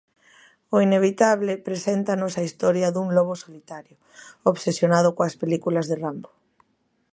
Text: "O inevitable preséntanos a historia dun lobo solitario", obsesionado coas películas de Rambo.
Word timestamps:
"O 0.75 0.77
inevitable 0.87 1.61
preséntanos 1.67 2.33
a 2.35 2.45
historia 2.47 2.87
dun 2.93 3.07
lobo 3.17 3.33
solitario", 3.43 3.95
obsesionado 4.51 5.09
coas 5.17 5.35
películas 5.41 5.85
de 5.87 5.95
Rambo. 6.03 6.31